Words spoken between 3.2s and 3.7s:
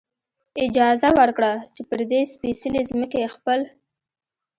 خپل.